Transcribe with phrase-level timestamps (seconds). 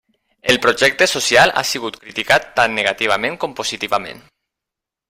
[0.53, 4.27] El projecte social ha sigut criticat tant negativament com positivament.